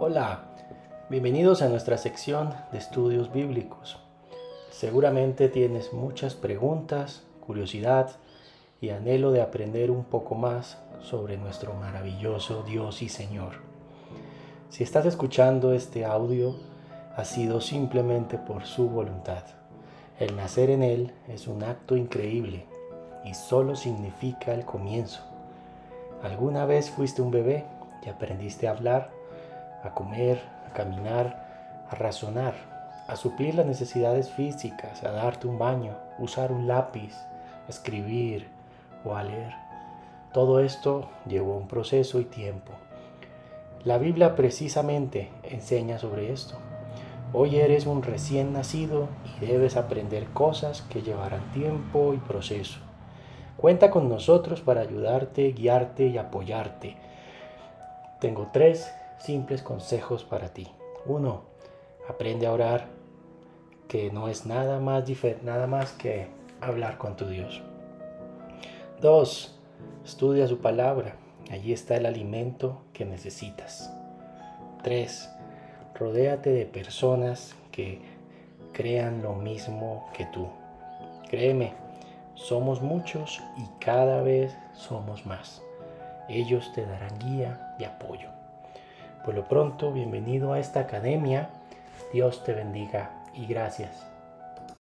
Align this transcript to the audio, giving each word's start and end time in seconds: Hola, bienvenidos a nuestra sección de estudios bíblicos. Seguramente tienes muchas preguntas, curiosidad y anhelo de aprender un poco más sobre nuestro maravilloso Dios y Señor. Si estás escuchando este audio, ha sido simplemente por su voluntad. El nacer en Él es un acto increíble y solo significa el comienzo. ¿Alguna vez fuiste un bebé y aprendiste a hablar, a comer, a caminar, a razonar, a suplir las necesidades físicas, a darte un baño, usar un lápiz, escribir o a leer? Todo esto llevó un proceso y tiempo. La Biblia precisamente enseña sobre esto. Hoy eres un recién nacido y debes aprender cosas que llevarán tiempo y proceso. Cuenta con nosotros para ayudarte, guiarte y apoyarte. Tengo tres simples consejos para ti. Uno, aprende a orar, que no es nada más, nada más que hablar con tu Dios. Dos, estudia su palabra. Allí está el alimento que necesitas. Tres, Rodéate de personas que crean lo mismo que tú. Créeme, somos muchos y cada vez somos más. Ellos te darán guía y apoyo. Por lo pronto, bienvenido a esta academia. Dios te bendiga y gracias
Hola, 0.00 0.42
bienvenidos 1.10 1.60
a 1.60 1.68
nuestra 1.68 1.98
sección 1.98 2.54
de 2.70 2.78
estudios 2.78 3.32
bíblicos. 3.32 3.98
Seguramente 4.70 5.48
tienes 5.48 5.92
muchas 5.92 6.36
preguntas, 6.36 7.24
curiosidad 7.44 8.12
y 8.80 8.90
anhelo 8.90 9.32
de 9.32 9.42
aprender 9.42 9.90
un 9.90 10.04
poco 10.04 10.36
más 10.36 10.78
sobre 11.00 11.36
nuestro 11.36 11.74
maravilloso 11.74 12.62
Dios 12.62 13.02
y 13.02 13.08
Señor. 13.08 13.54
Si 14.70 14.84
estás 14.84 15.04
escuchando 15.04 15.72
este 15.72 16.04
audio, 16.04 16.54
ha 17.16 17.24
sido 17.24 17.60
simplemente 17.60 18.38
por 18.38 18.66
su 18.66 18.88
voluntad. 18.88 19.42
El 20.20 20.36
nacer 20.36 20.70
en 20.70 20.84
Él 20.84 21.12
es 21.26 21.48
un 21.48 21.64
acto 21.64 21.96
increíble 21.96 22.66
y 23.24 23.34
solo 23.34 23.74
significa 23.74 24.54
el 24.54 24.64
comienzo. 24.64 25.22
¿Alguna 26.22 26.66
vez 26.66 26.88
fuiste 26.88 27.20
un 27.20 27.32
bebé 27.32 27.64
y 28.06 28.08
aprendiste 28.08 28.68
a 28.68 28.70
hablar, 28.70 29.17
a 29.82 29.90
comer, 29.90 30.42
a 30.68 30.72
caminar, 30.72 31.84
a 31.90 31.94
razonar, 31.94 32.54
a 33.06 33.16
suplir 33.16 33.54
las 33.54 33.66
necesidades 33.66 34.30
físicas, 34.30 35.02
a 35.04 35.12
darte 35.12 35.46
un 35.46 35.58
baño, 35.58 35.96
usar 36.18 36.52
un 36.52 36.68
lápiz, 36.68 37.14
escribir 37.68 38.48
o 39.04 39.14
a 39.14 39.22
leer? 39.22 39.54
Todo 40.32 40.60
esto 40.60 41.08
llevó 41.26 41.56
un 41.56 41.68
proceso 41.68 42.20
y 42.20 42.24
tiempo. 42.24 42.72
La 43.84 43.96
Biblia 43.96 44.36
precisamente 44.36 45.30
enseña 45.42 45.98
sobre 45.98 46.32
esto. 46.32 46.56
Hoy 47.32 47.56
eres 47.56 47.86
un 47.86 48.02
recién 48.02 48.52
nacido 48.52 49.08
y 49.24 49.46
debes 49.46 49.76
aprender 49.76 50.26
cosas 50.28 50.82
que 50.82 51.02
llevarán 51.02 51.52
tiempo 51.52 52.12
y 52.12 52.18
proceso. 52.18 52.80
Cuenta 53.56 53.90
con 53.90 54.08
nosotros 54.08 54.60
para 54.60 54.82
ayudarte, 54.82 55.52
guiarte 55.52 56.06
y 56.06 56.18
apoyarte. 56.18 56.96
Tengo 58.20 58.50
tres 58.52 58.92
simples 59.18 59.62
consejos 59.62 60.24
para 60.24 60.52
ti. 60.52 60.68
Uno, 61.06 61.42
aprende 62.08 62.46
a 62.46 62.52
orar, 62.52 62.88
que 63.88 64.10
no 64.10 64.28
es 64.28 64.46
nada 64.46 64.80
más, 64.80 65.04
nada 65.42 65.66
más 65.66 65.92
que 65.92 66.28
hablar 66.60 66.98
con 66.98 67.16
tu 67.16 67.26
Dios. 67.26 67.62
Dos, 69.00 69.58
estudia 70.04 70.46
su 70.46 70.58
palabra. 70.58 71.16
Allí 71.50 71.72
está 71.72 71.96
el 71.96 72.06
alimento 72.06 72.82
que 72.92 73.04
necesitas. 73.04 73.90
Tres, 74.82 75.30
Rodéate 75.98 76.50
de 76.50 76.64
personas 76.64 77.56
que 77.72 78.00
crean 78.72 79.20
lo 79.20 79.34
mismo 79.34 80.08
que 80.16 80.26
tú. 80.26 80.46
Créeme, 81.28 81.72
somos 82.36 82.80
muchos 82.80 83.42
y 83.56 83.64
cada 83.80 84.22
vez 84.22 84.56
somos 84.74 85.26
más. 85.26 85.60
Ellos 86.28 86.72
te 86.72 86.86
darán 86.86 87.18
guía 87.18 87.74
y 87.80 87.84
apoyo. 87.84 88.28
Por 89.28 89.34
lo 89.34 89.46
pronto, 89.46 89.92
bienvenido 89.92 90.54
a 90.54 90.58
esta 90.58 90.80
academia. 90.80 91.50
Dios 92.14 92.44
te 92.44 92.54
bendiga 92.54 93.10
y 93.34 93.44
gracias 93.44 94.08